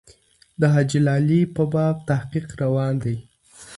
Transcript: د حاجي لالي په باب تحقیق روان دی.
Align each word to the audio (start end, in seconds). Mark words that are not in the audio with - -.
د 0.59 0.61
حاجي 0.73 0.99
لالي 1.07 1.41
په 1.55 1.63
باب 1.73 1.95
تحقیق 2.09 2.47
روان 2.63 2.93
دی. 3.03 3.17